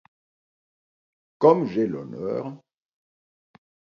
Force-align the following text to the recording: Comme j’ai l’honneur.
Comme 1.37 1.67
j’ai 1.67 1.85
l’honneur. 1.85 2.57